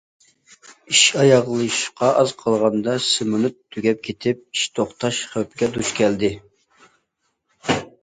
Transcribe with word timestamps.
ئىش 0.93 1.01
ئاياغلىشىشقا 1.23 2.09
ئاز 2.15 2.33
قالغاندا 2.41 2.97
سېمونت 3.09 3.61
تۈگەپ 3.77 4.03
كېتىپ 4.09 4.43
ئىش 4.49 4.67
توختاش 4.81 5.23
خەۋپىگە 5.37 5.73
دۇچ 5.81 5.97
كەلدى. 6.03 6.35